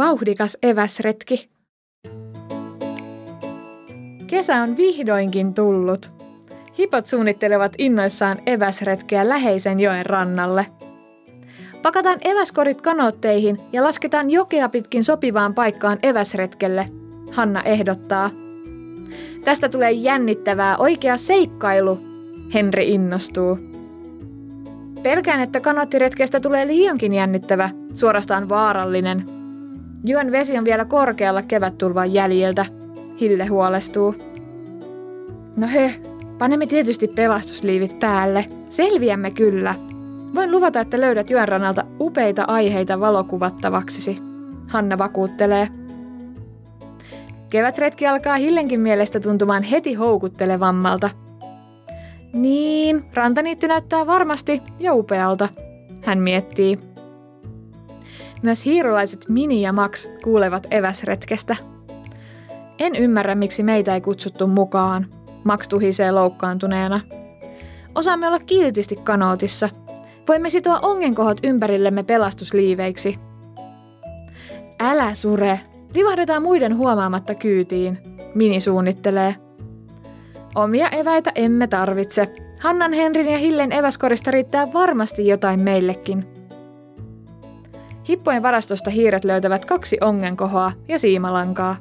[0.00, 1.50] Vauhdikas eväsretki.
[4.26, 6.10] Kesä on vihdoinkin tullut.
[6.78, 10.66] Hipot suunnittelevat innoissaan eväsretkeä läheisen joen rannalle.
[11.82, 16.86] Pakataan eväskorit kanootteihin ja lasketaan jokea pitkin sopivaan paikkaan eväsretkelle,
[17.32, 18.30] Hanna ehdottaa.
[19.44, 21.98] Tästä tulee jännittävää oikea seikkailu,
[22.54, 23.58] Henri innostuu.
[25.02, 29.39] Pelkään, että kanoottiretkestä tulee liiankin jännittävä, suorastaan vaarallinen.
[30.04, 32.66] Joen vesi on vielä korkealla kevättulvan jäljiltä.
[33.20, 34.14] Hille huolestuu.
[35.56, 35.90] No hö,
[36.38, 38.46] panemme tietysti pelastusliivit päälle.
[38.68, 39.74] Selviämme kyllä.
[40.34, 44.16] Voin luvata, että löydät joen rannalta upeita aiheita valokuvattavaksisi.
[44.68, 45.68] Hanna vakuuttelee.
[47.50, 51.10] Kevätretki alkaa Hillenkin mielestä tuntumaan heti houkuttelevammalta.
[52.32, 55.48] Niin, rantaniitty näyttää varmasti ja upealta,
[56.04, 56.89] hän miettii.
[58.42, 61.56] Myös hiirulaiset Mini ja Max kuulevat eväsretkestä.
[62.78, 65.06] En ymmärrä, miksi meitä ei kutsuttu mukaan,
[65.44, 67.00] Max tuhisee loukkaantuneena.
[67.94, 69.68] Osaamme olla kiltisti kanootissa.
[70.28, 73.18] Voimme sitoa ongenkohot ympärillemme pelastusliiveiksi.
[74.80, 75.60] Älä sure,
[75.94, 77.98] livahdetaan muiden huomaamatta kyytiin,
[78.34, 79.34] Mini suunnittelee.
[80.54, 82.26] Omia eväitä emme tarvitse.
[82.60, 86.24] Hannan, Henrin ja Hillen eväskorista riittää varmasti jotain meillekin.
[88.08, 91.76] Hippojen varastosta hiiret löytävät kaksi ongenkohoa ja siimalankaa.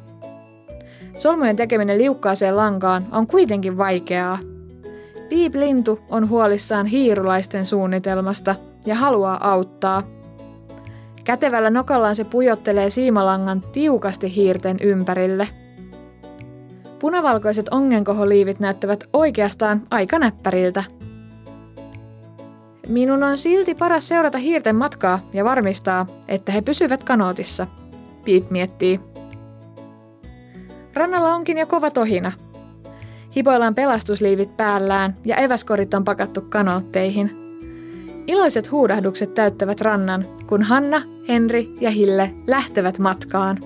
[1.16, 4.40] Solmujen tekeminen liukkaaseen lankaan on kuitenkin vaikeaa.
[5.30, 10.04] Piip Lintu on huolissaan hiirulaisten suunnitelmasta ja haluaa auttaa.
[11.24, 15.48] Kätevällä nokallaan se pujottelee siimalangan tiukasti hiirten ympärille.
[17.00, 20.84] Punavalkoiset ongenkoholiivit näyttävät oikeastaan aika näppäriltä.
[22.90, 27.68] Minun on silti paras seurata hiirten matkaa ja varmistaa, että he pysyvät kanootissa,
[28.26, 29.00] Piip miettii.
[30.94, 32.32] Rannalla onkin jo kova tohina.
[33.36, 37.32] Hipoillaan pelastusliivit päällään ja eväskorit on pakattu kanootteihin.
[38.28, 43.58] Iloiset huudahdukset täyttävät rannan, kun Hanna, Henri ja Hille lähtevät matkaan.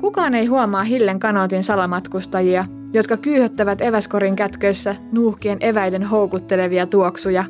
[0.00, 7.44] Kukaan ei huomaa Hillen kanootin salamatkustajia, jotka kyyhöttävät eväskorin kätköissä nuuhkien eväiden houkuttelevia tuoksuja.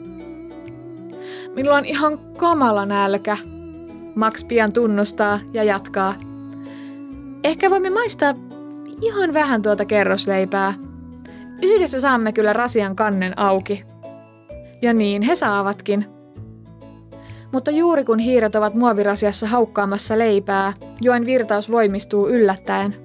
[1.55, 3.37] Minulla on ihan kamala nälkä,
[4.15, 6.15] Max pian tunnustaa ja jatkaa.
[7.45, 8.35] Ehkä voimme maistaa
[9.01, 10.75] ihan vähän tuota kerrosleipää.
[11.63, 13.85] Yhdessä saamme kyllä rasian kannen auki.
[14.83, 16.07] Ja niin he saavatkin.
[17.53, 22.97] Mutta juuri kun hiiret ovat muovirasiassa haukkaamassa leipää, joen virtaus voimistuu yllättäen.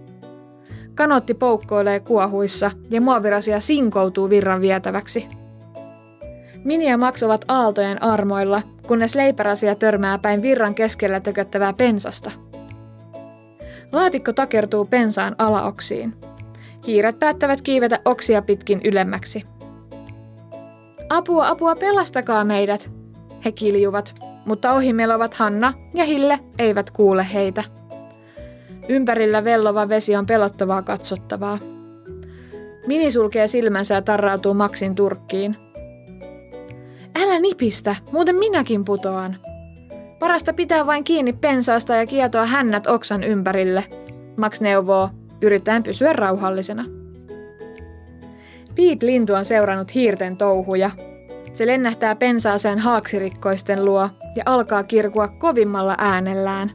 [0.96, 5.28] Kanotti poukkoilee kuohuissa ja muovirasia sinkoutuu virran vietäväksi.
[6.64, 12.32] Mini ja Max ovat aaltojen armoilla, kunnes leipärasia törmää päin virran keskellä tököttävää pensasta.
[13.92, 16.14] Laatikko takertuu pensaan alaoksiin.
[16.88, 19.44] Hiiret päättävät kiivetä oksia pitkin ylemmäksi.
[21.10, 22.92] Apua, apua, pelastakaa meidät,
[23.46, 24.16] he kiljuvat,
[24.46, 27.64] mutta ohimelovat Hanna ja Hille eivät kuule heitä.
[28.90, 31.58] Ympärillä vellova vesi on pelottavaa katsottavaa.
[32.88, 35.69] Mini sulkee silmänsä ja tarrautuu Maxin turkkiin.
[37.20, 39.38] Älä nipistä, muuten minäkin putoan.
[40.20, 43.84] Parasta pitää vain kiinni pensaasta ja kietoa hännät oksan ympärille.
[44.38, 45.10] Max neuvoo,
[45.42, 46.86] yrittäen pysyä rauhallisena.
[48.76, 50.92] Piip Lintu on seurannut hiirten touhuja
[51.60, 56.72] se lennähtää pensaaseen haaksirikkoisten luo ja alkaa kirkua kovimmalla äänellään.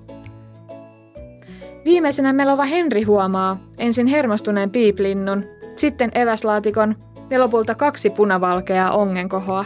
[1.85, 5.45] Viimeisenä melova Henri huomaa ensin hermostuneen piiplinnun,
[5.77, 6.95] sitten eväslaatikon
[7.31, 9.65] ja lopulta kaksi punavalkeaa ongenkohoa.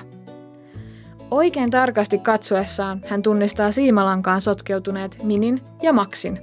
[1.30, 6.38] Oikein tarkasti katsoessaan hän tunnistaa siimalankaan sotkeutuneet Minin ja Maxin.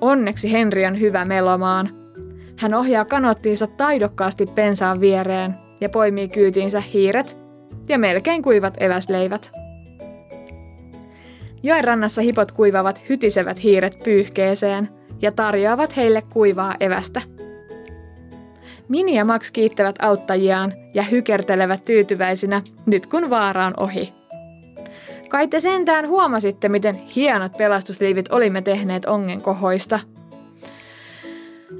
[0.00, 1.90] Onneksi Henri on hyvä melomaan.
[2.58, 7.40] Hän ohjaa kanottiinsa taidokkaasti pensaan viereen ja poimii kyytiinsä hiiret
[7.88, 9.50] ja melkein kuivat eväsleivät.
[11.62, 14.88] Joen rannassa hipot kuivavat hytisevät hiiret pyyhkeeseen
[15.22, 17.22] ja tarjoavat heille kuivaa evästä.
[18.88, 24.12] Mini ja Max kiittävät auttajiaan ja hykertelevät tyytyväisinä nyt kun vaara on ohi.
[25.28, 30.00] Kai te sentään huomasitte, miten hienot pelastusliivit olimme tehneet ongen kohoista.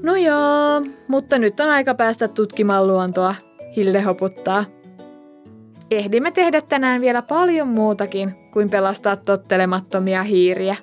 [0.03, 3.35] No joo, mutta nyt on aika päästä tutkimaan luontoa,
[3.75, 4.65] Hille hoputtaa.
[5.91, 10.75] Ehdimme tehdä tänään vielä paljon muutakin kuin pelastaa tottelemattomia hiiriä.